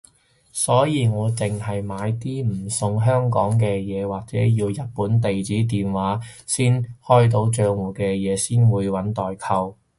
[0.51, 9.77] 所以我淨係買啲唔送香港嘅嘢或者要日本地址電話先開到帳號嘅嘢先會搵代購